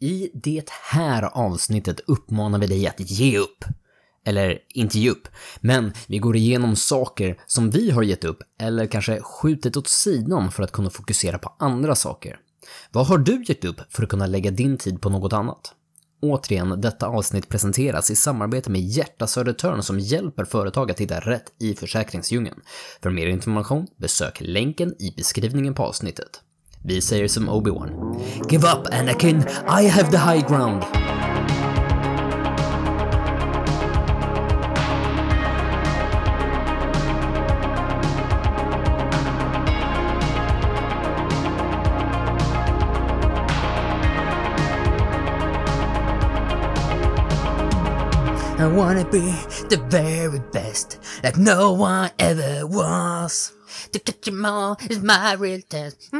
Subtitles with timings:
[0.00, 3.64] I det här avsnittet uppmanar vi dig att ge upp.
[4.24, 5.28] Eller inte ge upp,
[5.60, 10.52] men vi går igenom saker som vi har gett upp eller kanske skjutit åt sidan
[10.52, 12.38] för att kunna fokusera på andra saker.
[12.92, 15.74] Vad har du gett upp för att kunna lägga din tid på något annat?
[16.22, 21.52] Återigen, detta avsnitt presenteras i samarbete med Hjärta Södertörn som hjälper företag att hitta rätt
[21.60, 22.60] i försäkringsdjungeln.
[23.02, 26.42] För mer information, besök länken i beskrivningen på avsnittet.
[26.82, 28.20] Vi säger som Obi-Wan.
[28.50, 29.36] Give up Anakin,
[29.68, 30.84] I have the high ground!
[48.60, 49.20] I wanna be
[49.68, 53.57] the very best, that no one ever was.
[53.92, 56.12] To catch them all is my real test.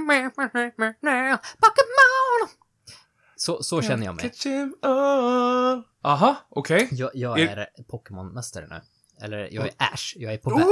[1.60, 2.48] Pokémon!
[3.36, 4.22] Så, så känner jag mig.
[4.82, 5.82] All.
[6.02, 6.88] Aha, okej.
[6.92, 8.80] Jag, jag Är- Pokémon-mästare nu.
[9.22, 10.66] Eller jag är Ash, jag är på väg.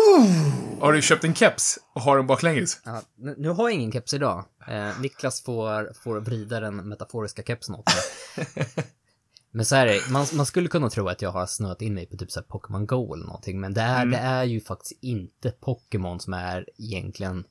[0.81, 2.81] Har du köpt en keps och har den baklänges?
[2.85, 4.45] Ja, nu, nu har jag ingen keps idag.
[4.69, 8.57] Eh, Niklas får, får vrida den metaforiska kepsen åt mig.
[9.57, 12.07] Men så här är man, man skulle kunna tro att jag har snöat in mig
[12.07, 14.99] på typ så här Pokémon Go eller någonting, men det är, det är ju faktiskt
[15.01, 17.45] inte Pokémon som är egentligen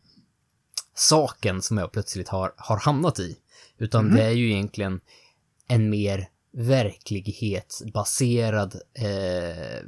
[0.93, 3.37] saken som jag plötsligt har, har hamnat i.
[3.77, 4.99] Utan det är ju egentligen
[5.67, 9.83] en mer verklighetsbaserad eh,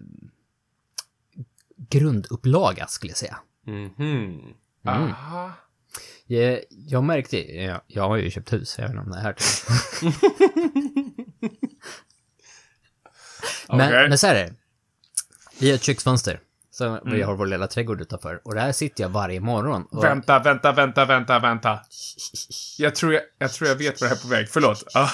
[1.90, 3.38] grundupplaga skulle jag säga.
[3.66, 4.42] Mhm.
[4.86, 5.52] Aha.
[6.26, 9.36] Jag, jag märkte, jag, jag har ju köpt hus, även om det här.
[13.70, 14.10] men, Okej.
[14.10, 14.54] men så här är det.
[15.60, 16.40] Vi har ett köksfönster.
[16.72, 18.42] Så vi har vår lilla trädgård utanför.
[18.44, 19.86] Och där sitter jag varje morgon.
[19.92, 21.80] Och, Vänta, vänta, vänta, vänta, vänta.
[22.78, 24.50] Jag tror jag, jag tror jag vet vad det här är på väg.
[24.50, 24.84] Förlåt.
[24.94, 25.10] Ah.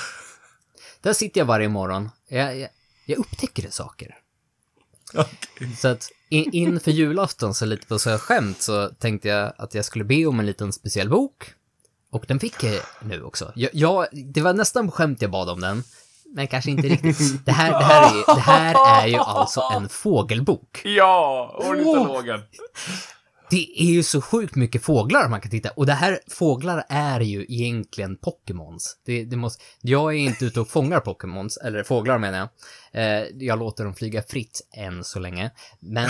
[1.01, 2.09] Där sitter jag varje morgon.
[2.27, 2.69] Jag, jag,
[3.05, 4.15] jag upptäcker saker.
[5.13, 5.75] Okej.
[5.77, 9.86] Så att in, inför julafton, så lite på så skämt, så tänkte jag att jag
[9.86, 11.53] skulle be om en liten speciell bok.
[12.11, 13.52] Och den fick jag nu också.
[13.55, 15.83] Jag, jag, det var nästan på skämt jag bad om den.
[16.36, 17.45] Men kanske inte riktigt.
[17.45, 20.82] Det här, det här, är, det här är ju alltså en fågelbok.
[20.86, 22.39] Ja, ornitologen.
[23.49, 25.70] Det är ju så sjukt mycket fåglar man kan titta.
[25.70, 28.98] Och det här, fåglar är ju egentligen Pokémons.
[29.05, 32.49] Det, det måste, jag är inte ute och fångar Pokémons, eller fåglar menar jag.
[33.04, 35.52] Eh, jag låter dem flyga fritt än så länge.
[35.80, 36.10] Men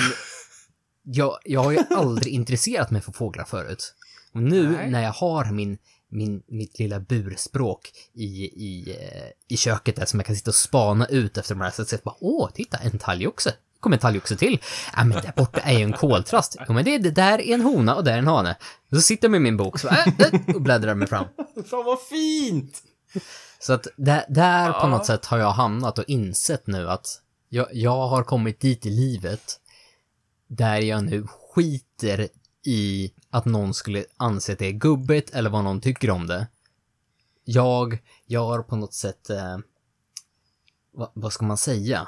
[1.04, 3.94] jag, jag har ju aldrig intresserat mig för fåglar förut.
[4.34, 4.90] Och nu Nej.
[4.90, 5.78] när jag har min,
[6.14, 10.56] min, mitt lilla burspråk i, i, eh, i köket där som jag kan sitta och
[10.56, 13.54] spana ut efter de här, så att jag bara åh, titta, en talgoxe.
[13.80, 14.60] kommer en talgoxe till.
[14.96, 16.56] Ja, men där borta är ju en koltrast.
[16.68, 18.56] Jo, men det, det där är en hona och där är en hane.
[18.92, 21.26] Och så sitter jag med min bok så, äh, äh, och bläddrar mig fram.
[21.70, 22.84] Fan vad fint!
[23.60, 24.88] Så att där, där på Ja.
[24.88, 27.08] något sätt har jag hamnat och insett nu att
[27.50, 29.60] jag, jag har kommit dit i livet
[30.48, 32.28] där jag nu skiter
[32.64, 36.48] i att någon skulle anse att det är gubbigt eller vad någon tycker om det.
[37.46, 39.58] Jag, jag har på något sätt, eh,
[40.94, 42.08] vad, vad ska man säga?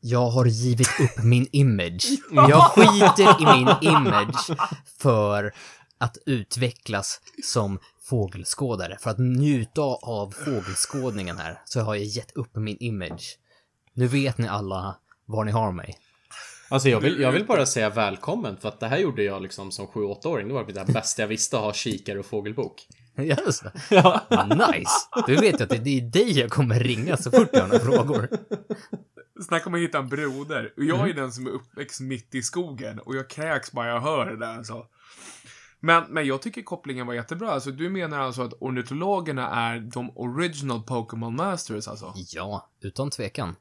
[0.00, 2.06] Jag har givit upp min image.
[2.30, 4.50] Jag skiter i min image
[4.98, 5.54] för
[5.98, 8.98] att utvecklas som fågelskådare.
[9.00, 13.38] För att njuta av fågelskådningen här så har jag gett upp min image.
[13.94, 15.98] Nu vet ni alla var ni har mig.
[16.72, 19.72] Alltså jag vill, jag vill bara säga välkommen för att det här gjorde jag liksom
[19.72, 20.48] som 7-8-åring.
[20.48, 22.86] Det var det där bästa jag visste att ha kikare och fågelbok.
[23.16, 23.72] Det.
[23.90, 24.20] Ja.
[24.46, 25.26] Nice!
[25.26, 27.68] Du vet ju att det det är dig jag kommer ringa så fort jag har
[27.68, 28.28] några frågor.
[29.46, 30.72] Snacka om att hitta en broder.
[30.76, 32.98] Och jag är den som är uppväxt mitt i skogen.
[32.98, 34.86] Och jag kräks bara jag hör det där alltså.
[35.80, 37.50] Men, men jag tycker kopplingen var jättebra.
[37.50, 42.12] Alltså, du menar alltså att ornitologerna är de original Pokémon Masters alltså?
[42.16, 43.56] Ja, utan tvekan.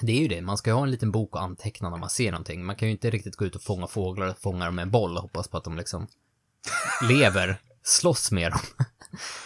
[0.00, 2.10] Det är ju det, man ska ju ha en liten bok och anteckna när man
[2.10, 2.64] ser någonting.
[2.64, 4.90] Man kan ju inte riktigt gå ut och fånga fåglar och fånga dem med en
[4.90, 6.06] boll och hoppas på att de liksom
[7.08, 8.60] lever, slåss med dem.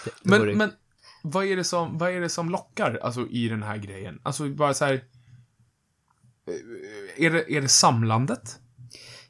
[0.05, 0.73] Det- det Men, vore- men
[1.23, 4.21] vad är, det som, vad är det som lockar alltså, i den här grejen?
[4.23, 4.95] Alltså bara så här...
[6.47, 8.59] eh, Är det, är det samlandet?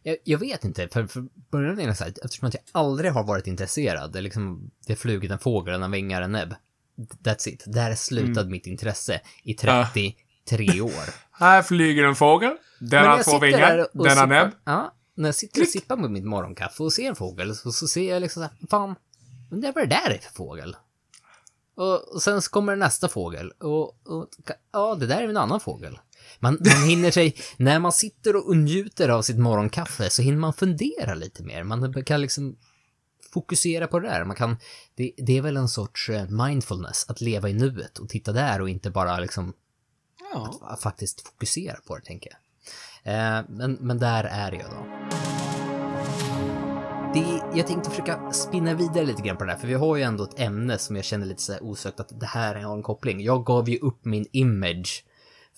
[0.03, 3.13] Jag, jag vet inte, för, för början är det så här, eftersom att jag aldrig
[3.13, 6.55] har varit intresserad, det är liksom, det har flugit en fågel, den vingar en näbb.
[7.25, 7.65] That's it.
[7.67, 9.55] Där slutade mitt intresse i
[10.49, 10.93] 33 år.
[11.31, 12.57] Här flyger en fågel.
[12.79, 13.89] Den har två vingar.
[13.93, 14.51] Den har näbb.
[14.65, 17.89] Ja, när jag sitter och sippar med mitt morgonkaffe och ser en fågel, så, så
[17.89, 18.95] ser jag liksom så här, fan,
[19.51, 20.77] undrar vad det där är för fågel?
[21.77, 24.29] Och, och sen så kommer nästa fågel, och, och
[24.73, 25.99] ja, det där är en annan fågel.
[26.39, 30.53] Man, man hinner sig, när man sitter och njuter av sitt morgonkaffe så hinner man
[30.53, 31.65] fundera lite mer.
[31.65, 32.57] Man kan liksom
[33.33, 34.25] fokusera på det där.
[34.25, 34.57] Man kan,
[34.95, 38.61] det, det är väl en sorts eh, mindfulness, att leva i nuet och titta där
[38.61, 39.55] och inte bara liksom
[40.33, 40.55] Ja.
[40.63, 42.39] att faktiskt fokusera på det, tänker jag.
[43.15, 45.09] Eh, men, men där är jag då.
[47.15, 50.03] Det, jag tänkte försöka spinna vidare lite grann på det här, för vi har ju
[50.03, 52.83] ändå ett ämne som jag känner lite så här osökt att det här har en
[52.83, 53.21] koppling.
[53.21, 55.05] Jag gav ju upp min image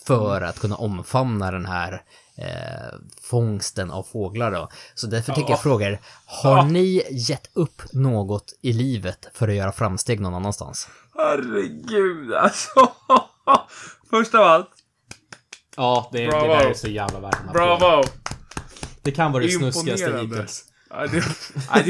[0.07, 2.03] för att kunna omfamna den här
[2.41, 4.69] eh, fångsten av fåglar då.
[4.95, 9.55] Så därför tänker jag fråga er, har ni gett upp något i livet för att
[9.55, 10.89] göra framsteg någon annanstans?
[11.17, 12.93] Herregud, alltså.
[14.11, 14.71] Först av allt,
[15.77, 17.79] Ja, det, det där är så jävla värt en applåd.
[17.79, 18.03] bravo.
[19.03, 20.65] Det kan vara det snuskigaste hittills.
[20.91, 21.25] Ja, det,
[21.71, 21.83] ja,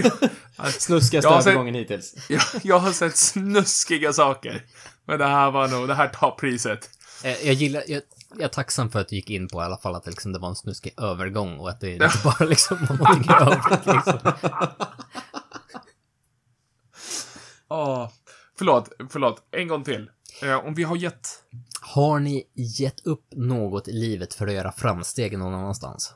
[0.65, 2.15] det, Snuskigaste Jag har sett- övergången hittills.
[2.29, 4.63] jag, jag har sett snuskiga saker.
[5.07, 6.91] Men det här var nog, det här tar priset.
[7.25, 9.79] Eh, Jag gillar, jag, jag är tacksam för att du gick in på i alla
[9.79, 12.79] fall att det, liksom, det var en snuskig övergång och att det inte bara liksom
[12.87, 14.33] var någonting övrigt liksom.
[17.69, 18.11] Åh.
[18.59, 19.43] Förlåt, förlåt.
[19.51, 20.11] En gång till.
[20.43, 21.29] Eh, om vi har gett...
[21.81, 26.15] Har ni gett upp något i livet för att göra framsteg någon annanstans?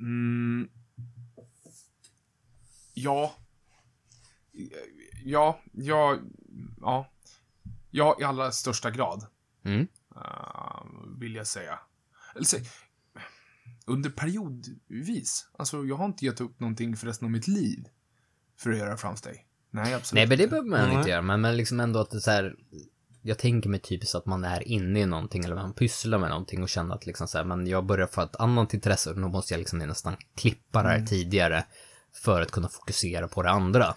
[0.00, 0.68] Mm,
[2.94, 3.34] ja.
[5.24, 6.18] Ja, ja,
[6.80, 7.10] ja.
[7.96, 9.26] Ja, i allra största grad.
[9.64, 9.86] Mm.
[10.16, 10.82] eh,
[11.20, 11.78] vill jag säga.
[12.34, 12.56] Eller så,
[13.86, 15.48] under periodvis.
[15.58, 17.84] Alltså, jag har inte gett upp någonting för resten av mitt liv.
[18.58, 19.46] För att göra framsteg.
[19.70, 22.16] Nej, absolut Nej, men det behöver man inte göra, men, men liksom ändå att det
[22.16, 22.54] är så här,
[23.22, 26.62] jag tänker mig typiskt att man är inne i någonting eller man pysslar med någonting
[26.62, 29.28] och känner att liksom så här, men jag börjar få ett annat intresse och då
[29.28, 31.64] måste jag liksom nästan klippa det här tidigare
[32.24, 33.94] för att kunna fokusera på det andra.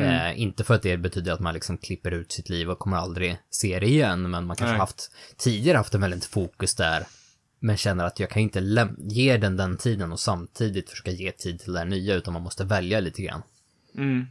[0.00, 2.96] Eh, inte för att det betyder att man liksom klipper ut sitt liv och kommer
[2.96, 4.80] aldrig se det igen, men man kanske Nej.
[4.80, 7.06] haft tidigare haft en väldigt fokus där,
[7.60, 11.60] men känner att jag kan inte ge den den tiden och samtidigt försöka ge tid
[11.60, 13.42] till det nya, utan man måste välja lite grann.
[13.94, 14.26] Mm.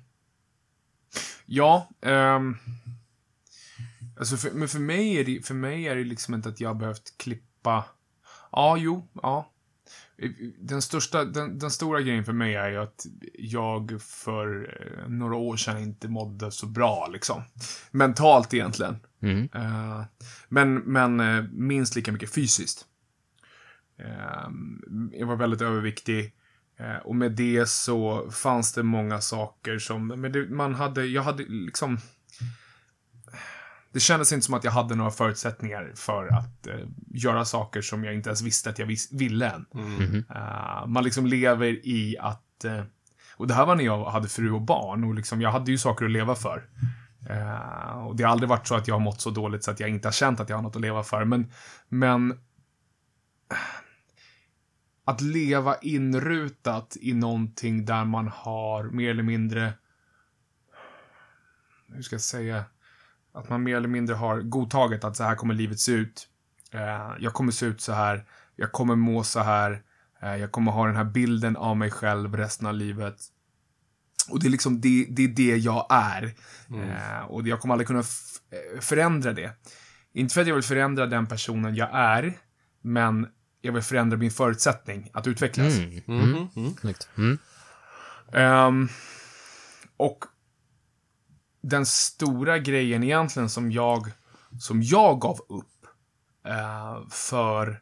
[1.46, 2.58] Ja, ehm...
[4.20, 6.70] Alltså för, men för mig, är det, för mig är det liksom inte att jag
[6.70, 7.86] har behövt klippa...
[8.52, 9.52] Ja, jo, ja.
[10.60, 15.36] Den, största, den, den stora grejen för mig är ju att jag för eh, några
[15.36, 17.42] år sedan inte mådde så bra, liksom.
[17.92, 18.98] Mentalt egentligen.
[19.22, 19.50] Mm.
[19.54, 20.04] Eh,
[20.50, 22.86] men, men eh, minst lika mycket fysiskt.
[24.00, 24.50] Eh,
[25.12, 26.32] jag var väldigt överviktig.
[27.04, 31.44] Och med det så fanns det många saker som, men det, man hade, jag hade
[31.44, 31.98] liksom,
[33.96, 38.04] det kändes inte som att jag hade några förutsättningar för att eh, göra saker som
[38.04, 39.66] jag inte ens visste att jag vis- ville än.
[39.74, 40.26] Mm.
[40.30, 42.66] Eh, man liksom lever i att...
[42.66, 42.84] eh,
[43.36, 45.78] och det här var när jag hade fru och barn och liksom, jag hade ju
[45.78, 46.70] saker att leva för.
[47.30, 49.80] Eh, och det har aldrig varit så att jag har mått så dåligt så att
[49.80, 51.26] jag inte har känt att jag har något att leva för.
[51.26, 51.52] Men,
[51.90, 52.40] men
[55.06, 59.74] att leva inrutat i någonting där man har mer eller mindre...
[61.88, 62.66] Hur ska jag säga?
[63.36, 66.28] Att man mer eller mindre har godtagit att så här kommer livet se ut.
[66.72, 68.26] Eh, jag kommer se ut så här.
[68.56, 69.82] Jag kommer må så här.
[70.22, 73.16] Eh, jag kommer ha den här bilden av mig själv resten av livet.
[74.30, 76.24] Och det är liksom det, det, är det jag är.
[76.70, 78.04] Eh, och jag kommer aldrig kunna
[78.80, 79.52] förändra det.
[80.14, 82.38] Inte för att jag vill förändra den personen jag är,
[82.82, 83.28] men
[83.62, 85.78] jag vill förändra min förutsättning att utvecklas.
[85.78, 86.02] Mm.
[86.08, 86.48] Mm.
[86.56, 86.74] Mm.
[87.18, 87.38] Mm.
[88.34, 88.90] Ehm,
[89.98, 90.26] och
[91.70, 94.12] den stora grejen egentligen som jag,
[94.60, 95.88] som jag gav upp
[96.48, 97.82] eh, för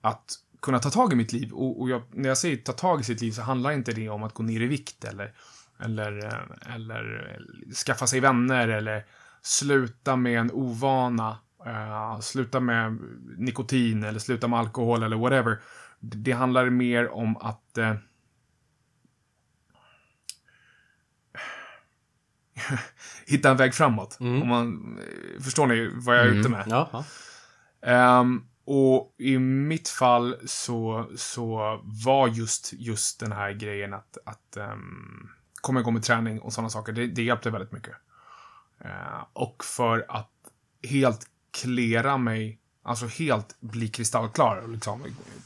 [0.00, 1.52] att kunna ta tag i mitt liv.
[1.52, 4.08] Och, och jag, när jag säger ta tag i sitt liv så handlar inte det
[4.08, 5.32] om att gå ner i vikt eller,
[5.78, 9.04] eller, eh, eller eh, skaffa sig vänner eller
[9.42, 11.38] sluta med en ovana.
[11.66, 12.98] eh, sluta med
[13.36, 15.60] nikotin eller sluta med alkohol eller whatever.
[16.00, 17.94] Det, det handlar mer om att eh,
[23.26, 24.20] hitta en väg framåt.
[24.20, 24.42] Mm.
[24.42, 24.98] Om man,
[25.40, 26.40] förstår ni vad jag är Mm.
[26.40, 26.64] ute med?
[26.66, 27.04] Ja, ja.
[27.90, 34.56] Ehm, och i mitt fall så, så var just, just den här grejen att, att
[34.56, 35.30] um,
[35.60, 37.94] komma igång med träning och sådana saker, det, det hjälpte väldigt mycket.
[38.80, 40.30] Eh, och för att
[40.88, 45.04] helt klera mig, alltså helt bli kristallklar och liksom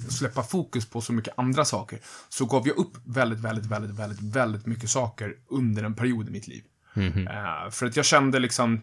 [0.08, 1.98] släppa fokus på så mycket andra saker,
[2.28, 6.30] så gav jag upp väldigt, väldigt, väldigt, väldigt, väldigt mycket saker under en period i
[6.30, 6.64] mitt liv.
[6.98, 7.28] Mhm.
[7.28, 8.80] Eh, för att jag kände liksom,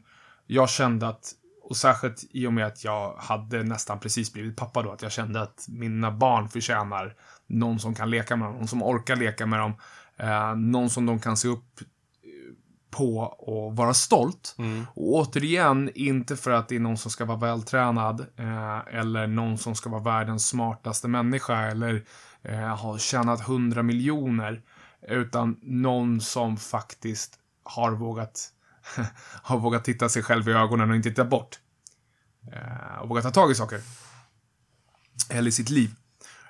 [0.48, 1.32] jag kände att,
[1.64, 5.12] och särskilt i och med att jag hade nästan precis blivit pappa då, att jag
[5.12, 7.16] kände att mina barn förtjänar
[7.48, 9.74] någon som kan leka med dem, någon som orkar leka med dem,
[10.18, 11.86] eh, någon som de kan se upp eh,
[12.92, 13.26] på
[13.72, 14.56] att vara stolt.
[14.94, 19.58] Och återigen, inte för att det är någon som ska vara vältränad eh, eller någon
[19.58, 22.04] som ska vara världens smartaste människa eller
[22.44, 24.62] eh, ha tjänat hundra miljoner.
[25.08, 28.54] Utan någon som faktiskt har vågat,
[29.42, 31.60] har vågat titta sig själv i ögonen och inte titta bort.
[32.52, 33.82] Eh, och vågat ta tag i saker.
[35.30, 35.96] Eller i sitt liv.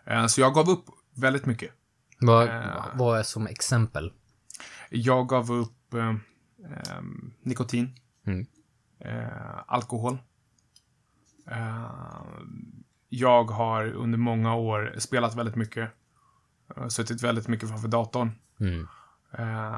[0.06, 1.72] Eh, så jag gav upp väldigt mycket.
[2.20, 2.86] Vad, Eh.
[2.94, 4.14] vad är som exempel?
[4.90, 7.02] Jag gav upp eh, eh,
[7.44, 7.96] nikotin.
[8.28, 8.46] Mm.
[9.00, 10.18] Eh, alkohol.
[13.10, 15.90] Jag har under många år spelat väldigt mycket.
[16.90, 18.32] Suttit väldigt mycket framför datorn.
[18.60, 18.88] Mm.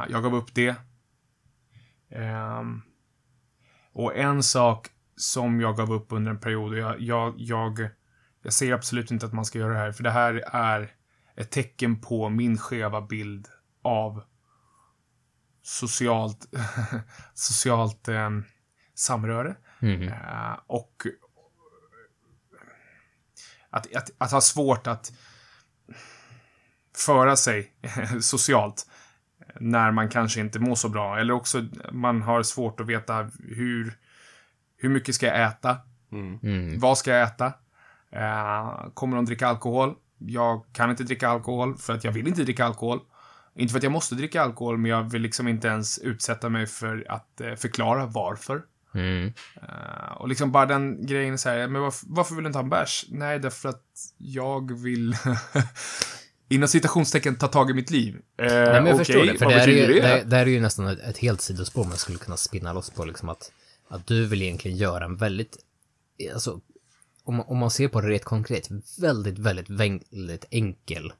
[0.09, 0.75] Jag gav upp det.
[2.11, 2.81] Ehm,
[3.93, 7.89] och en sak som jag gav upp under en period, och jag, jag, jag,
[8.41, 10.91] jag säger absolut inte att man ska göra det här, för det här är
[11.35, 13.47] ett tecken på min skeva bild
[13.81, 14.23] av
[15.61, 16.45] socialt,
[17.33, 18.29] socialt eh,
[18.95, 19.55] samröre.
[19.81, 20.07] Mm.
[20.07, 21.07] Eh, och
[23.69, 25.13] att, att, att ha svårt att
[26.95, 27.73] föra sig
[28.21, 28.87] socialt
[29.59, 31.19] när man kanske inte mår så bra.
[31.19, 33.93] Eller också man har svårt att veta hur,
[34.77, 35.77] hur mycket ska jag äta?
[36.11, 36.79] Mm.
[36.79, 37.53] Vad ska jag äta?
[38.11, 39.95] Eh, kommer de dricka alkohol?
[40.17, 42.99] Jag kan inte dricka alkohol för att jag vill inte dricka alkohol.
[43.55, 46.65] Inte för att jag måste dricka alkohol, men jag vill liksom inte ens utsätta mig
[46.67, 48.61] för att eh, förklara varför.
[48.93, 49.33] Mm.
[49.55, 52.63] Eh, och liksom bara den grejen så här, men varför, varför vill du inte ha
[52.63, 53.05] en bärs?
[53.09, 53.83] Nej, därför att
[54.17, 55.15] jag vill
[56.49, 58.15] inom citationstecken ta tag i mitt liv.
[58.15, 60.07] Eh, Nej, men jag okej, förstår det, för det är, betyder ju, det?
[60.07, 63.05] det, det är ju nästan ett, ett helt sidospår man skulle kunna spinna loss på,
[63.05, 63.51] liksom att,
[63.89, 65.57] att du vill egentligen göra en väldigt,
[66.33, 66.59] alltså,
[67.23, 68.69] om, man- om man ser på det rent konkret,
[69.01, 71.13] väldigt, väldigt, väldigt enkel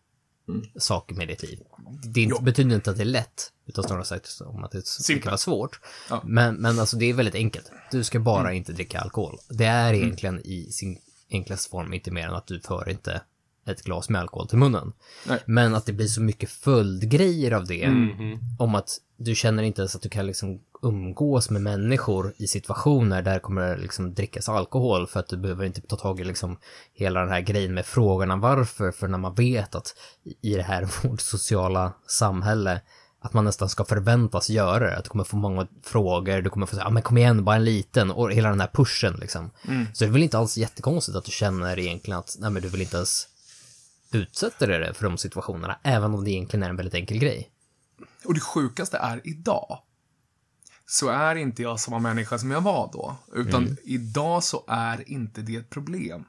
[0.80, 1.60] sak med ditt liv.
[2.04, 5.24] Det inte, betyder inte att det är lätt, utan snarare sagt om att det, Simpelt.
[5.24, 5.80] kan vara svårt.
[6.10, 6.22] Ja.
[6.26, 7.72] Men, men alltså det är väldigt enkelt.
[7.92, 9.38] Du ska bara inte dricka alkohol.
[9.50, 10.98] Det är egentligen i sin
[11.32, 13.22] enklaste form inte mer än att du för inte
[13.68, 14.94] ett glas med alkohol till munnen.
[15.28, 15.40] Nej.
[15.46, 17.90] Men att det blir så mycket följdgrejer av det.
[17.90, 18.40] Mhm.
[18.60, 23.22] Om att du känner inte ens att du kan liksom umgås med människor i situationer
[23.22, 26.58] där det kommer liksom drickas alkohol för att du behöver inte ta tag i liksom
[26.94, 28.92] hela den här grejen med frågorna varför.
[28.92, 29.96] För när man vet att
[30.42, 32.82] i det här vårt sociala samhälle
[33.20, 34.98] att man nästan ska förväntas göra det.
[34.98, 37.56] Att du kommer få många frågor, du kommer få säga, ja men kom igen, bara
[37.56, 39.52] en liten, och hela den här pushen liksom.
[39.94, 42.70] Så det är väl inte alls jättekonstigt att du känner egentligen att, nej men du
[42.70, 43.28] vill inte ens
[44.12, 47.50] utsätta dig för de situationerna, även om det egentligen är en väldigt enkel grej.
[48.26, 49.80] Och det sjukaste är idag.
[50.86, 53.16] Så är inte jag samma människa som jag var då.
[53.34, 53.78] Utan Mm.
[53.84, 56.26] idag så är inte det ett problem.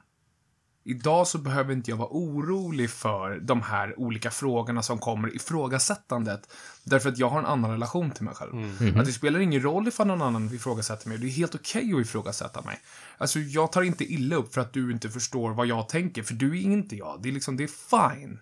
[0.89, 6.53] Idag så behöver inte jag vara orolig för de här olika frågorna som kommer ifrågasättandet.
[6.83, 8.53] Därför att jag har en annan relation till mig själv.
[8.53, 8.99] Mm.
[8.99, 11.17] Att det spelar ingen roll ifall någon annan ifrågasätter mig.
[11.17, 12.79] Det är helt okej att ifrågasätta mig.
[13.17, 16.33] Alltså, jag tar inte illa upp för att du inte förstår vad jag tänker, för
[16.33, 17.19] du är inte jag.
[17.21, 18.39] Det är liksom, det är fine.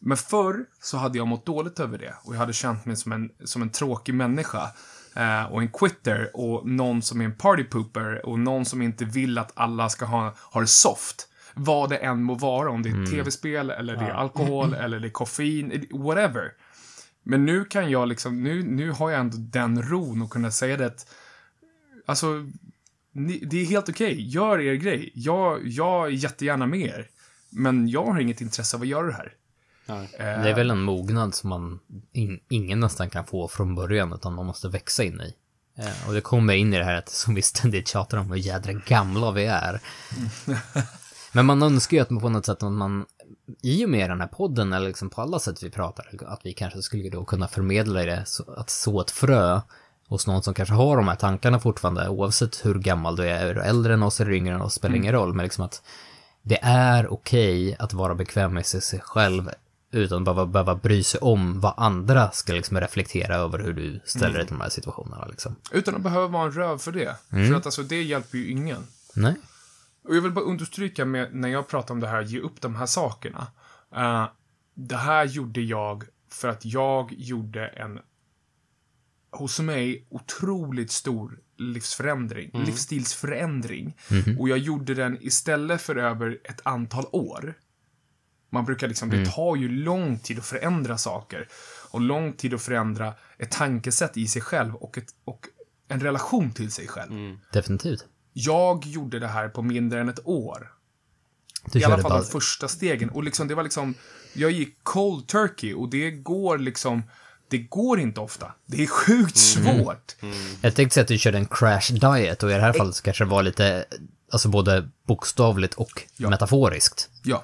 [0.00, 3.12] Men förr så hade jag mått dåligt över det och jag hade känt mig som
[3.12, 4.70] en, som en tråkig människa.
[5.16, 9.04] Eh, och en quitter och någon som är en party pooper och någon som inte
[9.04, 11.26] vill att alla ska ha, ha det soft.
[11.62, 15.08] Vad det än må vara, om det är tv-spel eller det är alkohol eller det
[15.08, 16.52] är koffein, whatever.
[17.22, 20.76] Men nu kan jag liksom, nu, nu har jag ändå den ron och kunna säga
[20.76, 21.14] det att,
[22.06, 22.26] alltså,
[23.12, 24.28] ni, det är helt okej.
[24.28, 25.12] Gör er grej.
[25.14, 27.08] Jag, jag är jättegärna med er.
[27.50, 29.32] Men jag har inget intresse av att göra det här.
[30.18, 31.80] Eh, Det är väl en mognad som man
[32.12, 35.34] in, ingen nästan kan få från början, utan man måste växa in i.
[35.78, 38.36] Eh, och det kommer in i det här att, som vi ständigt tjatar om hur
[38.36, 39.80] jädra gamla vi är.
[41.32, 43.06] Men man önskar ju att man på något sätt, att man
[43.62, 46.52] i och med den här podden, eller liksom på alla sätt vi pratar, att vi
[46.52, 48.24] kanske skulle då kunna förmedla det,
[48.56, 49.60] att så ett frö
[50.08, 53.54] hos någon som kanske har de här tankarna fortfarande, oavsett hur gammal du är, är
[53.54, 55.82] du äldre än oss eller yngre än oss, spelar ingen roll, men liksom att
[56.42, 59.50] det är okej att vara bekväm med sig själv
[59.92, 64.00] utan att behöva, behöva bry sig om vad andra ska liksom reflektera över hur du
[64.04, 65.26] ställer dig till de här situationerna.
[65.26, 65.56] Liksom.
[65.72, 67.16] Utan att behöva vara en röv för det.
[67.30, 68.86] För att alltså, det hjälper ju ingen.
[69.14, 69.34] Nej.
[70.10, 72.74] Och jag vill bara understryka med, när jag pratar om det här, ge upp de
[72.74, 73.46] här sakerna.
[73.96, 74.28] Eh,
[74.74, 78.00] det här gjorde jag för att jag gjorde en,
[79.30, 83.96] hos mig, otroligt stor livsförändring, livsstilsförändring.
[84.38, 87.54] Och jag gjorde den istället för över ett antal år.
[88.50, 91.48] Man brukar liksom, det tar ju lång tid att förändra saker.
[91.90, 95.46] Och lång tid att förändra ett tankesätt i sig själv och, ett, och
[95.88, 97.12] en relation till sig själv.
[97.52, 98.06] Definitivt.
[98.32, 100.72] Jag gjorde det här på mindre än ett år.
[101.72, 102.20] Du I alla fall bara...
[102.20, 103.10] de första stegen.
[103.10, 103.94] Och liksom, det var liksom,
[104.32, 107.02] jag gick cold turkey och det går liksom
[107.48, 108.52] Det går inte ofta.
[108.66, 110.16] Det är sjukt svårt.
[110.60, 113.02] Jag tänkte säga att du körde en crash diet och i det här fallet så
[113.02, 113.84] kanske det var lite,
[114.32, 117.10] alltså både bokstavligt och metaforiskt.
[117.22, 117.42] Ja.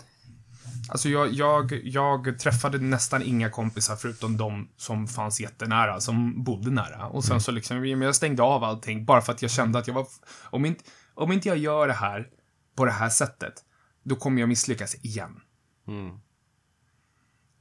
[0.88, 6.71] Alltså jag, jag, jag träffade nästan inga kompisar förutom de som fanns jättenära, som bodde
[6.71, 7.07] nära.
[7.07, 9.95] Och sen så liksom, jag stängde av allting bara för att jag kände att jag
[9.95, 10.07] var,
[10.43, 12.28] om inte, om inte jag gör det här
[12.76, 13.55] på det här sättet,
[14.02, 15.40] då kommer jag misslyckas igen.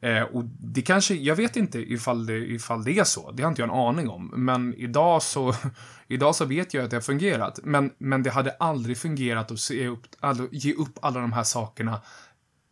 [0.01, 3.31] Eh, och det kanske, jag vet inte ifall det, ifall det är så.
[3.31, 4.31] Det har inte jag en aning om.
[4.35, 5.55] Men idag så,
[6.07, 7.59] idag så vet jag att det har fungerat.
[7.63, 11.43] Men, men det hade aldrig fungerat att se upp, all, ge upp alla de här
[11.43, 12.01] sakerna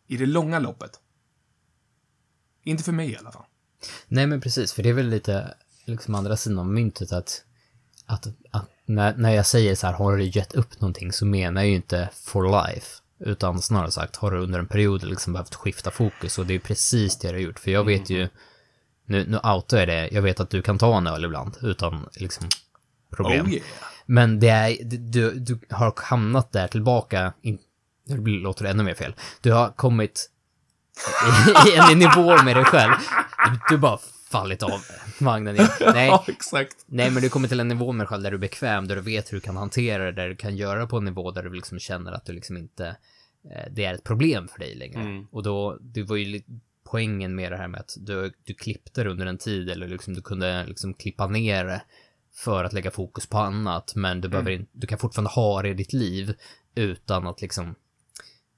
[0.06, 1.00] i det långa loppet.
[2.62, 3.44] Inte för mig i alla fall.
[4.08, 7.44] Nej men precis, för det är väl lite liksom andra sidan av myntet att,
[8.06, 11.60] att, att när, när jag säger så här, har du gett upp någonting så menar
[11.60, 12.86] jag ju inte for life.
[13.18, 16.58] Utan snarare sagt, har du under en period liksom behövt skifta fokus och det är
[16.58, 17.58] precis det jag har gjort.
[17.58, 18.28] För jag vet ju,
[19.04, 22.08] nu, nu outar jag det, jag vet att du kan ta en öl ibland utan
[22.16, 22.48] liksom
[23.10, 23.46] problem.
[23.46, 23.64] Oh yeah.
[24.06, 27.32] Men det är, du, du har hamnat där tillbaka,
[28.04, 29.14] nu låter det ännu mer fel.
[29.40, 30.30] Du har kommit
[31.66, 32.92] i, en nivå med dig själv.
[33.68, 33.98] Du, bara
[34.30, 34.70] fallit av
[35.20, 35.68] vagnen igen.
[35.94, 36.76] Nej, Ja, exakt.
[36.86, 38.96] nej, men du kommer till en nivå med dig själv där du är bekväm, där
[38.96, 41.42] du vet hur du kan hantera det, där du kan göra på en nivå där
[41.42, 42.86] du liksom känner att du liksom inte,
[43.50, 45.00] eh, det är ett problem för dig längre.
[45.30, 46.42] Och då, det var ju
[46.90, 50.14] poängen med det här med att du, du klippte det under en tid, eller liksom
[50.14, 51.82] du kunde liksom klippa ner det
[52.34, 55.68] för att lägga fokus på annat, men du behöver inte, du kan fortfarande ha det
[55.68, 56.34] i ditt liv
[56.74, 57.74] utan att liksom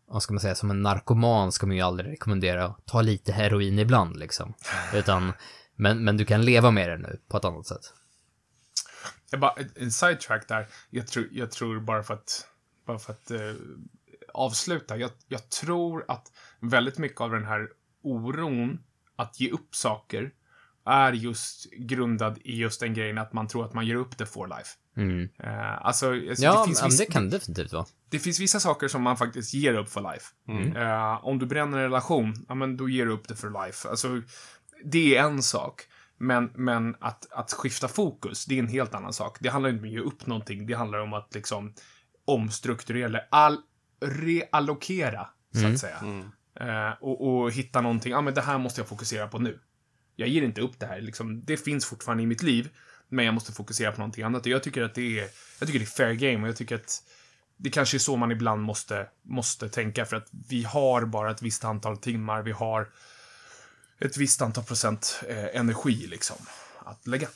[0.08, 3.32] vad ska man säga, som en narkoman ska man ju aldrig rekommendera att ta lite
[3.32, 4.54] heroin ibland liksom.
[4.94, 5.32] Utan,
[5.76, 7.94] men, men du kan leva med det nu på ett annat sätt.
[9.30, 10.66] Jag bara, en- sidetrack där.
[10.90, 12.46] Jag tror, jag tror bara för att,
[12.86, 13.52] bara för att eh,
[14.34, 14.96] avsluta.
[14.96, 17.68] Jag, jag tror att väldigt mycket av den här
[18.02, 18.78] oron
[19.16, 20.30] att ge upp saker
[20.86, 24.26] är just grundad i just den grejen att man tror att man ger upp det
[24.26, 24.70] for life.
[24.96, 25.28] Mm.
[25.38, 27.86] Eh, alltså, alltså, Ja, det, finns men viss, det kan det definitivt vara.
[28.10, 30.26] det finns vissa saker som man faktiskt ger upp for life.
[30.80, 33.88] Eh, om du bränner en relation, ja men då ger du upp det for life.
[33.88, 34.22] Alltså,
[34.84, 35.82] det är en sak.
[36.18, 39.36] Men, men att, att skifta fokus, det är en helt annan sak.
[39.40, 40.66] Det handlar inte om att ge upp någonting.
[40.66, 41.74] Det handlar om att liksom
[42.24, 43.58] omstrukturera, eller all,
[44.00, 45.96] reallokera, så att säga.
[46.60, 49.60] Eh, och, och hitta någonting, ja men det här måste jag fokusera på nu.
[50.16, 52.68] Jag ger inte upp det här, liksom, det finns fortfarande i mitt liv,
[53.08, 54.40] men jag måste fokusera på någonting annat.
[54.42, 56.74] Och jag tycker att det är, jag tycker det är fair game och jag tycker
[56.74, 57.02] att
[57.56, 61.42] det kanske är så man ibland måste, måste tänka för att vi har bara ett
[61.42, 62.88] visst antal timmar, vi har
[63.98, 66.36] ett visst antal procent eh, energi liksom
[66.84, 67.28] att lägga.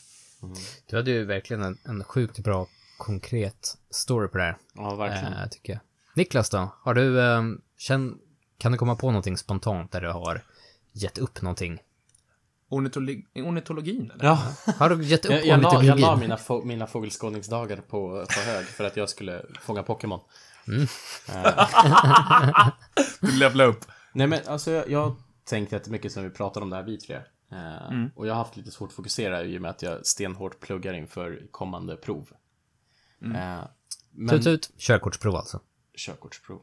[0.87, 2.66] Du hade ju verkligen en, en sjukt bra
[2.99, 5.33] konkret story på det här, Ja, verkligen.
[5.33, 5.81] eh, tycker jag.
[6.14, 6.75] Niklas då?
[6.83, 7.43] Har du, eh,
[7.77, 8.19] känn,
[8.59, 10.43] kan du komma på någonting spontant där du har
[10.93, 11.81] gett upp någonting?
[12.72, 14.24] Ornitologi, ornitologin eller?
[14.24, 14.42] Ja,
[14.78, 16.00] Har du gett upp jag, jag, la, jag ornitologin?
[16.00, 20.20] la mina, få, mina fågelskådningsdagar på, på hög för att jag skulle fånga Pokémon.
[23.20, 23.85] Du levla upp.
[24.12, 27.16] Nej men alltså jag, jag tänkte jättemycket som vi pratade om det här vi tre.
[27.52, 30.61] Eh, Och jag har haft lite svårt att fokusera i och med att jag stenhårt
[30.61, 32.30] pluggar inför kommande prov.
[33.24, 33.61] Eh,
[34.11, 35.61] men, Tut tut, körkortsprov alltså.
[35.96, 36.62] körkortsprov.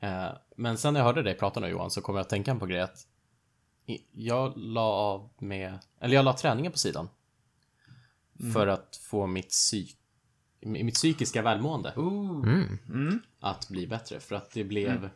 [0.00, 0.26] Eh,
[0.56, 2.66] men sen när jag hörde dig prata nu Johan så kom jag att tänka på
[2.66, 3.06] grejen att
[4.12, 7.08] jag la av med, eller jag la träningen på sidan.
[8.52, 9.98] För att få mitt, psyk,
[10.60, 11.92] mitt psykiska välmående.
[11.96, 12.78] Mm.
[12.88, 13.22] Mm.
[13.40, 14.20] att bli bättre.
[14.20, 15.10] För att det blev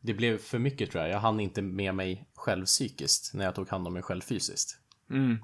[0.00, 1.12] Det blev för mycket tror jag.
[1.12, 4.78] Jag hann inte med mig själv psykiskt när jag tog hand om mig själv fysiskt.
[5.10, 5.38] Mm.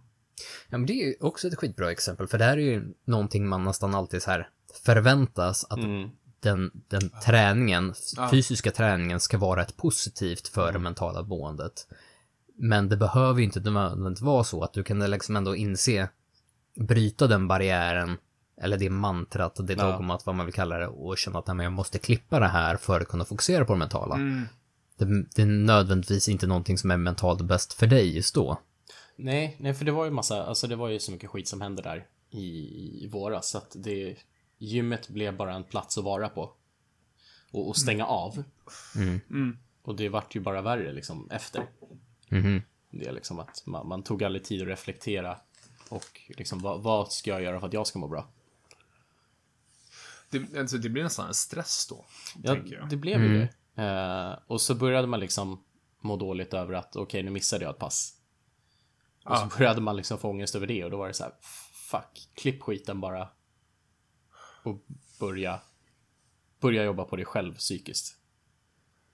[0.69, 3.49] Ja, men det är ju också ett skitbra exempel, för det här är ju någonting
[3.49, 4.51] man nästan alltid så här
[4.85, 6.11] förväntas att Mm.
[6.41, 8.29] Den, den träningen, Ja.
[8.31, 11.87] fysiska träningen ska vara ett positivt för det mentala måendet.
[12.55, 16.09] Men det behöver ju inte nödvändigtvis vara så att du kan liksom ändå inse,
[16.77, 18.17] bryta den barriären,
[18.61, 19.93] eller det mantrat, det Ja.
[19.93, 22.77] dogmat, vad man vill kalla det, och känna att nej, jag måste klippa det här
[22.77, 24.15] för att kunna fokusera på det mentala.
[24.15, 24.45] Mm.
[24.97, 28.59] Det, det är nödvändigtvis inte någonting som är mentalt bäst för dig just då.
[29.17, 31.61] Nej, nej, för det var ju massa, alltså det var ju så mycket skit som
[31.61, 33.51] hände där i, i våras.
[33.51, 34.17] Så att det,
[34.59, 36.53] gymmet blev bara en plats att vara på.
[37.51, 38.45] Och, och stänga av.
[38.97, 39.59] Mm.
[39.83, 41.67] Och det vart ju bara värre liksom efter.
[42.29, 42.63] Mhm.
[42.91, 45.39] Det är liksom att man, man tog aldrig tid att reflektera.
[45.89, 48.29] Och liksom vad, vad ska jag göra för att jag ska må bra?
[50.31, 52.05] Det, alltså, det blir nästan en stress då,
[52.43, 52.57] Ja,
[52.91, 53.39] det blev ju
[53.75, 53.83] det.
[53.83, 55.65] Eh, och så började man liksom
[56.01, 58.15] må dåligt över att okej, nu missade jag ett pass.
[59.25, 59.49] Och Ja.
[59.51, 61.33] så började man liksom få ångest över det och då var det så här,
[61.91, 63.29] fuck, klipp skiten bara.
[64.69, 64.85] Och
[65.21, 65.61] börja,
[66.61, 68.15] börja jobba på dig själv psykiskt.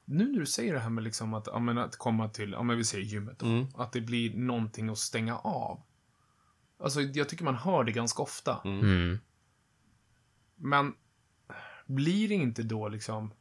[0.05, 2.63] nu när du säger det här med liksom att, ja, men att komma till, ja
[2.63, 3.67] men vi säger gymmet då, Mm.
[3.75, 5.83] att det blir någonting att stänga av.
[6.79, 8.61] Alltså, jag tycker man hör det ganska ofta.
[8.65, 9.19] Mm.
[10.57, 10.95] Men
[11.87, 13.35] blir det inte då liksom,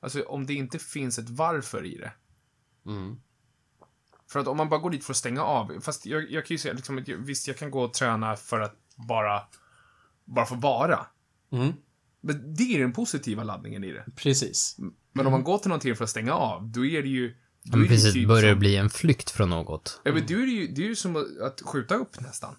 [0.00, 2.12] alltså om det inte finns ett varför i det.
[2.86, 3.20] Mm.
[4.26, 6.54] För att om man bara går dit för att stänga av, fast jag, jag kan
[6.54, 8.76] ju säga liksom, visst jag kan gå och träna för att
[9.08, 9.42] bara,
[10.24, 11.06] bara få vara.
[11.52, 11.72] Mm.
[12.20, 14.04] Men det är den positiva laddningen i det.
[14.16, 14.76] Precis.
[15.12, 17.34] Men om man går till någonting för att stänga av, då är det ju...
[17.62, 20.00] Då men är det precis, typ börjar det som, bli en flykt från något.
[20.04, 22.56] ja, men då är det ju, det är ju som att skjuta upp nästan.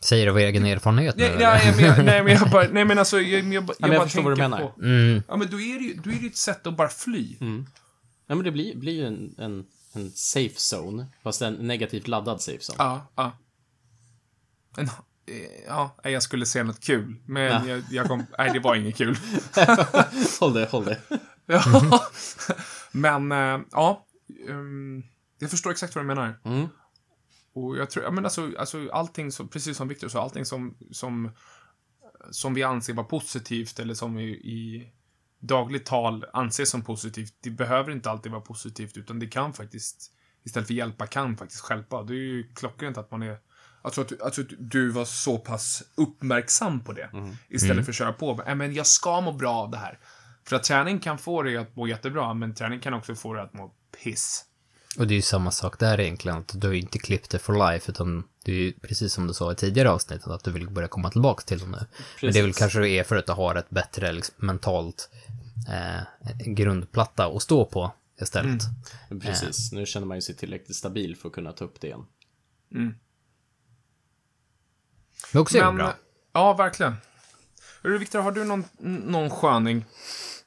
[0.00, 1.22] Säger du av egen erfarenhet nu?
[1.24, 1.46] Nej, eller?
[1.46, 3.90] nej, men jag, nej, men jag bara, nej men alltså, jag, jag, jag, jag, jag
[3.90, 4.60] bara förstår vad du menar.
[4.60, 5.22] På, Mm.
[5.28, 7.36] ja men då är det ju, då är det ett sätt att bara fly.
[7.40, 7.66] Mm.
[8.26, 12.40] Ja, men det blir, blir ju en, en, en safe zone, fast en negativt laddad
[12.40, 12.76] safe zone.
[12.78, 13.32] Ja, ja.
[14.76, 14.90] En,
[15.66, 17.66] ja, nej, jag skulle säga något kul, men Ja.
[17.66, 19.16] jag, jag kom, nej det var inget kul.
[20.40, 21.00] håll det, håll det.
[21.46, 21.62] Ja.
[22.92, 24.06] men, eh, ja.
[24.48, 25.02] ehm,
[25.38, 26.40] jag förstår exakt vad du menar.
[26.44, 26.68] Mm.
[27.54, 30.76] Och jag tror, ja men alltså, alltså allting som, precis som Victor sa, allting som,
[30.90, 31.30] som,
[32.30, 34.92] som vi anser vara positivt eller som i, i
[35.40, 40.12] dagligt tal anses som positivt, det behöver inte alltid vara positivt, utan det kan faktiskt,
[40.44, 42.02] istället för hjälpa, kan faktiskt stjälpa.
[42.02, 43.38] Det är ju klockrent att man är,
[43.84, 47.10] alltså att, alltså att du var så pass uppmärksam på det,
[47.48, 49.98] istället för att köra på, "Nej, men jag ska må bra av det här.
[50.44, 53.42] För att träning kan få dig att må jättebra, men träning kan också få dig
[53.42, 54.44] att må piss.
[54.98, 57.38] Och det är ju samma sak där egentligen, att du har ju inte klippt det
[57.38, 60.50] for life, utan det är ju precis som du sa i tidigare avsnittet, att du
[60.50, 61.70] vill börja komma tillbaka till det nu.
[61.70, 61.86] Men
[62.20, 62.58] det är väl Precis.
[62.58, 65.10] kanske det är för att du har ett bättre liksom, mentalt
[65.68, 66.02] eh,
[66.46, 68.62] grundplatta att stå på istället.
[69.22, 69.72] Precis.
[69.72, 72.06] Nu känner man ju sig tillräckligt stabil för att kunna ta upp det igen.
[75.32, 75.94] Det också Men, bra.
[76.32, 76.96] ja, verkligen.
[77.82, 78.64] Viktor, har du någon,
[79.06, 79.84] någon sköning?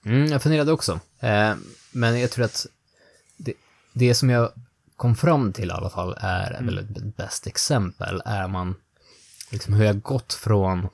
[0.05, 0.99] Mm, jag funderade också.
[1.19, 1.55] Eh,
[1.91, 2.65] men jag tror att
[3.37, 3.53] det,
[3.93, 4.51] det som jag
[4.95, 6.65] kom fram till i alla fall är Mm.
[6.65, 8.75] väl ett bäst exempel, är man
[9.51, 10.87] liksom hur jag gått från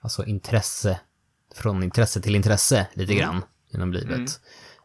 [0.00, 1.00] alltså intresse,
[1.54, 3.24] från intresse till intresse lite Mm.
[3.24, 4.40] grann inom livet.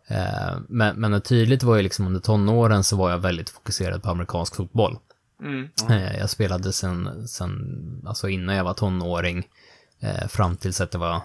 [0.07, 4.09] Eh, men, men tydligt var ju liksom under tonåren så var jag väldigt fokuserad på
[4.09, 4.97] amerikansk fotboll.
[5.41, 5.69] Mm.
[5.89, 9.47] Eh, Jag spelade sen, sen, alltså innan jag var tonåring,
[9.99, 11.21] eh, fram tills att jag var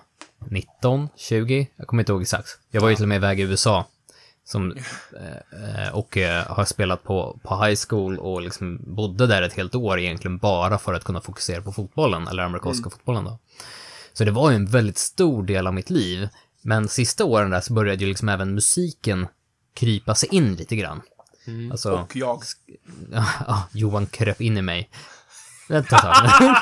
[0.51, 2.49] 19, 20, jag kommer inte ihåg exakt.
[2.70, 3.87] Jag var ju till och med iväg i USA,
[4.44, 4.77] som,
[5.20, 9.53] eh, eh, och eh, har spelat på, på high school och liksom bodde där ett
[9.53, 13.38] helt år egentligen bara för att kunna fokusera på fotbollen, eller amerikanska fotbollen då.
[14.12, 16.29] Så det var ju en väldigt stor del av mitt liv,
[16.62, 19.27] men sista åren där så började ju liksom även musiken
[19.75, 21.03] krypa sig in lite grann.
[21.72, 22.42] Alltså, Och jag.
[23.46, 24.90] Ja, Johan kröp in i mig.
[25.68, 26.56] Vänta ett tag.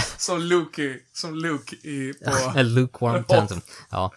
[0.18, 2.58] Som Luke, i- som Luke i, på...
[2.58, 3.60] En lukewarm tension.
[3.90, 4.12] Ja.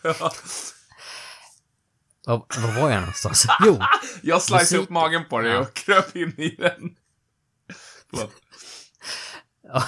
[2.26, 3.46] Ja, Var var jag någonstans?
[3.66, 3.80] Jo,
[4.22, 6.96] Jag sliceade Musik- upp magen på dig och kröp in i den.
[8.10, 8.32] Förlåt.
[9.68, 9.84] ja,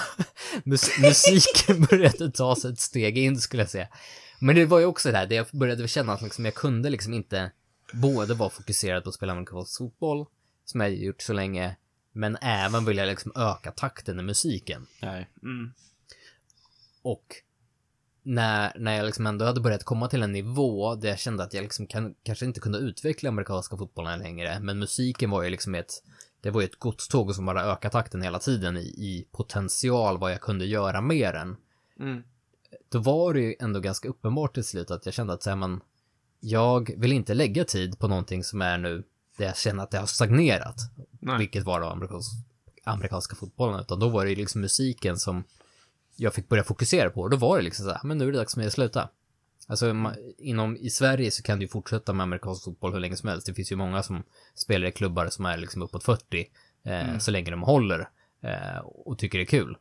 [0.64, 3.88] mus musiken började ta sig ett steg in skulle jag säga.
[4.38, 6.90] Men det var ju också det här, det jag började känna att liksom, jag kunde
[6.90, 7.50] liksom inte
[7.92, 10.26] både vara fokuserad på att spela amerikansk fotboll,
[10.64, 11.76] som jag gjort så länge,
[12.12, 14.86] men även vilja liksom öka takten i musiken.
[15.02, 15.30] Nej.
[15.42, 15.72] Mm.
[17.02, 17.34] Och
[18.22, 21.54] när, när jag liksom ändå hade börjat komma till en nivå där jag kände att
[21.54, 25.74] jag liksom kan, kanske inte kunde utveckla amerikanska fotbollen längre, men musiken var ju liksom
[25.74, 25.92] ett,
[26.40, 30.32] det var ju ett godståg som bara ökade takten hela tiden i, i potential vad
[30.32, 31.56] jag kunde göra mer än.
[32.00, 32.22] Mm.
[32.88, 35.56] Då var det ju ändå ganska uppenbart till slut att jag kände att så här,
[35.56, 35.80] men,
[36.44, 39.04] jag vill inte lägga tid på någonting som är nu
[39.36, 40.76] där jag känner att det har stagnerat.
[41.20, 41.38] Nej.
[41.38, 42.30] Vilket var då amerikans,
[42.84, 45.44] amerikanska fotbollen, utan då var det liksom musiken som
[46.16, 47.20] jag fick börja fokusera på.
[47.20, 48.72] Och då var det liksom så här, men nu är det dags för mig att
[48.72, 49.08] sluta.
[49.66, 49.94] Alltså
[50.38, 53.46] inom, i Sverige så kan du ju fortsätta med amerikansk fotboll hur länge som helst.
[53.46, 54.22] Det finns ju många som
[54.54, 56.46] spelar i klubbar som är liksom uppåt 40,
[56.84, 58.08] eh, så länge de håller
[58.40, 59.76] eh, och tycker det är kul.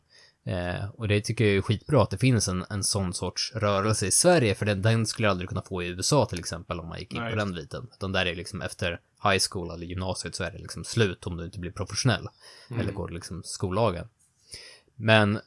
[0.45, 4.08] Eh, och det tycker jag är skitbra att det finns en, en sån sorts rörelse
[4.08, 6.88] i Sverige, för den, den skulle jag aldrig kunna få i USA till exempel om
[6.88, 7.32] man gick in Nej.
[7.32, 7.88] på den biten.
[7.93, 11.38] Utan där är liksom efter high school eller gymnasiet så är det liksom slut om
[11.38, 12.27] du inte blir professionell.
[12.79, 14.08] Eller går liksom skollagen.
[14.95, 15.39] Men,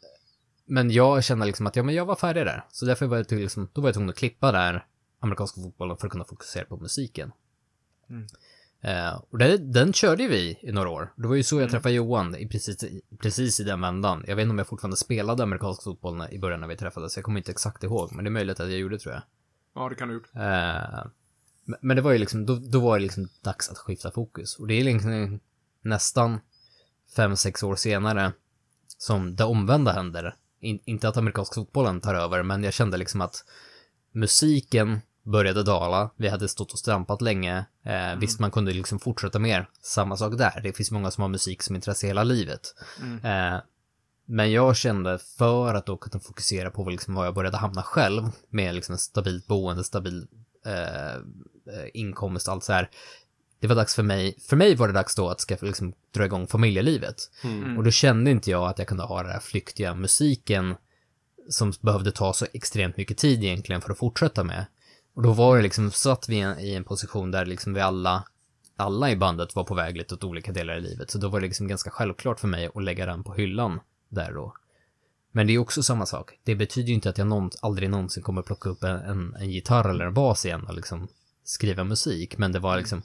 [0.65, 2.65] men jag kände liksom att ja, men jag var färdig där.
[2.73, 4.87] Så därför var jag till, liksom, då var jag tvungen att klippa där
[5.21, 7.33] amerikanska fotbollen för att kunna fokusera på musiken.
[8.11, 8.27] Mm.
[8.81, 11.12] Eh, och det, den körde vi i några år.
[11.17, 12.85] Det var ju så jag träffade Johan, i precis,
[13.19, 14.25] precis i den vändan.
[14.27, 17.17] Jag vet inte om jag fortfarande spelade amerikansk fotboll när, i början när vi träffades.
[17.17, 19.23] Jag kommer inte exakt ihåg, men det är möjligt att jag gjorde tror jag.
[19.75, 20.31] Ja, det kan du ha gjort.
[20.35, 21.07] Eh,
[21.65, 24.57] men- men det var ju liksom, då, då var det liksom dags att skifta fokus.
[24.59, 25.41] Och det är liksom
[25.83, 26.41] nästan
[27.17, 28.33] fem, sex år senare
[28.99, 30.35] som det omvända händer.
[30.61, 33.45] In, inte att amerikansk fotbollen tar över, men jag kände liksom att
[34.12, 36.11] musiken började dala.
[36.17, 37.65] Vi hade stått och stampat länge.
[37.85, 39.69] Eh, Visst, man kunde liksom fortsätta mer.
[39.83, 40.61] Samma sak där.
[40.62, 42.75] Det finns många som har musik som intresse hela livet.
[43.25, 43.61] Eh,
[44.29, 48.23] men jag kände för att då kunna fokusera på liksom var jag började hamna själv
[48.51, 50.27] med liksom ett stabilt boende, stabil
[50.67, 52.91] eh, eh, inkomst, allt så här.
[53.61, 56.25] Det var dags för mig, för mig var det dags då att ska liksom dra
[56.25, 57.31] igång familjelivet.
[57.79, 60.75] Och då kände inte jag att jag kunde ha den här flyktiga musiken
[61.51, 64.67] som behövde ta så extremt mycket tid egentligen för att fortsätta med.
[65.17, 68.25] Och då var det liksom, satt vi i en, position där liksom vi alla,
[68.77, 71.11] alla i bandet var på väg lite åt olika delar i livet.
[71.11, 74.33] Så då var det liksom ganska självklart för mig att lägga den på hyllan där
[74.33, 74.55] då.
[75.33, 76.41] Men det är också samma sak.
[76.45, 79.51] Det betyder ju inte att jag någon, aldrig någonsin kommer plocka upp en, en, en
[79.51, 81.09] gitarr eller en bas igen och liksom
[81.45, 82.39] skriva musik.
[82.39, 83.03] Men det var liksom,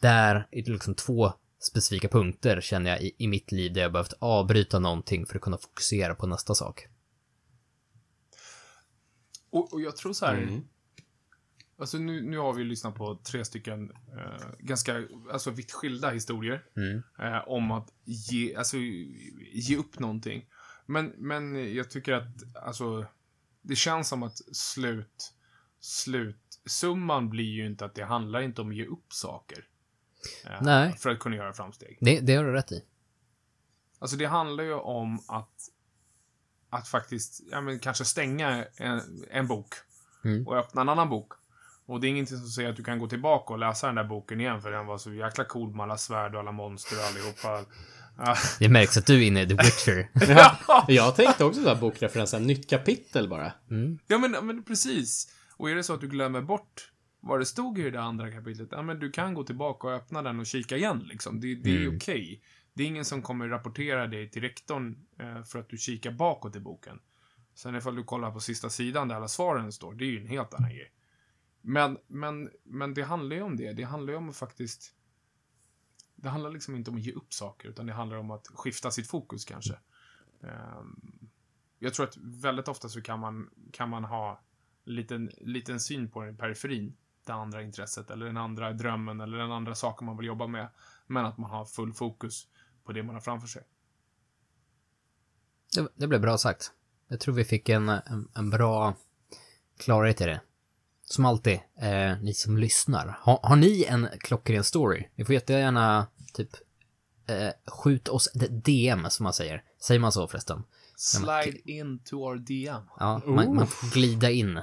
[0.00, 4.14] där, i liksom två specifika punkter känner jag i, i mitt liv där jag behövt
[4.18, 6.86] avbryta någonting för att kunna fokusera på nästa sak.
[9.50, 10.36] Och, och jag tror så här.
[10.36, 10.64] Mm.
[11.78, 16.64] Alltså nu, nu har vi lyssnat på tre stycken eh, ganska alltså vitt skilda historier
[16.76, 17.02] Mm.
[17.18, 18.76] eh, om att ge, alltså,
[19.52, 20.46] ge upp någonting.
[20.86, 23.06] Men, men jag tycker att alltså,
[23.62, 25.32] det känns som att slut,
[25.80, 29.64] slutsumman blir ju inte att det handlar inte om att ge upp saker.
[30.46, 30.92] eh, Nej.
[30.98, 31.98] För att kunna göra framsteg.
[32.00, 32.84] Det, det har du rätt i.
[33.98, 35.54] Alltså det handlar ju om att,
[36.70, 39.74] att faktiskt, ja men kanske stänga en, en bok
[40.24, 40.46] Mm.
[40.46, 41.32] och öppna en annan bok.
[41.86, 44.04] Och det är ingenting som säger att du kan gå tillbaka och läsa den där
[44.04, 47.04] boken igen för den var så jäkla cool med alla svärd och alla monster och
[47.04, 47.70] allihopa.
[48.18, 48.36] Ja.
[48.58, 50.08] Det märks att du är inne i The Witcher.
[50.92, 53.52] Jag tänkte också såhär bokreferenser, nytt kapitel bara.
[53.70, 53.98] Mm.
[54.06, 55.34] ja men, men precis.
[55.56, 58.30] Och är det så att du glömmer bort vad det stod i det där andra
[58.32, 61.40] kapitlet, ja men du kan gå tillbaka och öppna den och kika igen liksom.
[61.40, 61.96] Det, det är Mm.
[61.96, 62.42] okej.
[62.74, 66.56] Det är ingen som kommer rapportera dig till rektorn eh, för att du kikar bakåt
[66.56, 66.98] i boken.
[67.54, 70.26] Sen ifall du kollar på sista sidan där alla svaren står, det är ju en
[70.26, 70.90] helt annan grej.
[71.66, 73.72] Men, men, men det handlar ju om det.
[73.72, 74.94] Det handlar ju om att faktiskt...
[76.16, 78.90] Det handlar liksom inte om att ge upp saker, utan det handlar om att skifta
[78.90, 79.78] sitt fokus kanske.
[80.42, 81.28] Ehm,
[81.78, 84.40] jag tror att väldigt ofta så kan man, kan man ha
[84.84, 89.38] liten, liten syn på den i periferin, det andra intresset, eller den andra drömmen, eller
[89.38, 90.68] den andra saken man vill jobba med,
[91.06, 92.48] men att man har full fokus
[92.84, 93.62] på det man har framför sig.
[95.74, 96.72] Det, det blev bra sagt.
[97.08, 98.94] Jag tror vi fick en, en, en bra
[99.78, 100.40] klarhet i det.
[101.04, 103.18] Som alltid, eh, ni som lyssnar.
[103.20, 105.08] Har, har ni en klockren story?
[105.14, 106.48] Ni får jättegärna typ
[107.26, 109.62] eh, skjut oss DM som man säger.
[109.82, 110.62] Säger man så förresten?
[110.96, 112.82] Slide into our DM.
[112.98, 114.60] Ja, man, man får glida in,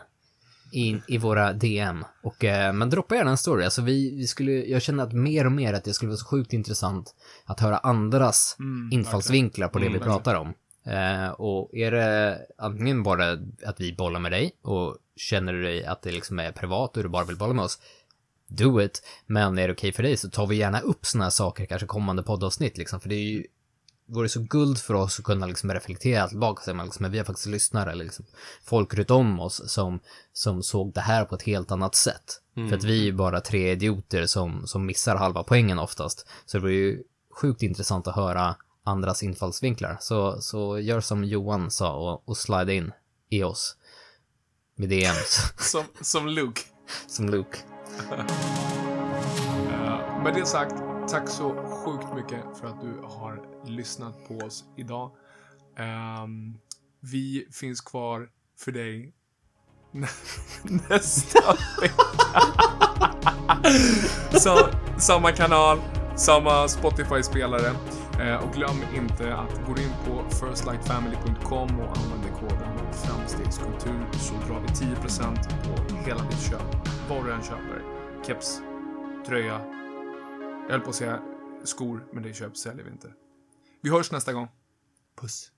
[0.71, 2.05] in i våra DM.
[2.23, 3.65] Och, eh, men droppa gärna en story.
[3.65, 6.25] Alltså vi, vi skulle, jag känner att mer och mer att det skulle vara så
[6.25, 10.53] sjukt intressant att höra andras Mm, infallsvinklar på det Mm, vi pratar om.
[10.85, 13.31] Eh, och är det antingen bara
[13.65, 17.03] att vi bollar med dig och känner du dig att det liksom är privat och
[17.03, 17.79] du bara vill bolla med oss,
[18.47, 19.03] do it.
[19.25, 21.87] Men är det okej för dig så tar vi gärna upp såna här saker, kanske
[21.87, 23.45] kommande poddavsnitt liksom, för det är ju
[24.05, 27.17] vore så guld för oss att kunna liksom reflektera tillbaka säga man liksom, men vi
[27.17, 28.25] har faktiskt lyssnare liksom
[28.63, 29.99] folk runt om oss som,
[30.33, 32.41] som såg det här på ett helt annat sätt.
[32.69, 36.27] För att vi är bara tre idioter som, som missar halva poängen oftast.
[36.45, 37.03] Så det vore ju
[37.41, 39.97] sjukt intressant att höra andras infallsvinklar.
[39.99, 42.91] Så, så gör som Johan sa och, och slide in
[43.29, 43.77] i oss.
[44.75, 46.61] Med DMs, Som, som Luke.
[47.07, 47.57] som Luke.
[49.71, 50.75] Eh, med det sagt,
[51.09, 55.11] tack så sjukt mycket för att du har lyssnat på oss idag.
[55.77, 56.57] Ehm,
[56.99, 59.13] vi finns kvar för dig
[59.91, 60.07] nä-
[60.89, 61.39] nästa
[61.81, 62.03] vecka.
[64.39, 64.57] Så,
[64.97, 65.81] samma kanal,
[66.15, 67.75] samma Spotify-spelare.
[68.21, 74.61] Eh, och glöm inte att gå in på firstlightfamily.com och använda koden framstegskultur så drar
[74.61, 76.75] vi 10% på hela ditt köp.
[77.09, 77.83] Vad du än köper.
[78.25, 78.61] Keps,
[79.25, 79.61] tröja.
[80.63, 81.21] Jag höll på att säga
[81.63, 83.13] skor, men det köp säljer vi inte.
[83.81, 84.47] Vi hörs nästa gång.
[85.21, 85.50] Puss.